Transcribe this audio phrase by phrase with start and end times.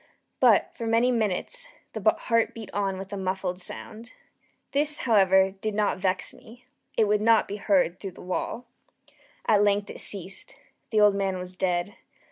[0.39, 4.13] But, for many minutes, the heart beat on with a muffled sound.
[4.71, 6.65] This, however, did not vex me;
[6.97, 8.65] it would not be heard through the wall.
[9.45, 10.55] At length it ceased.
[10.89, 11.97] The old man was dead.